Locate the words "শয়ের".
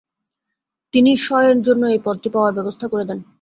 1.17-1.57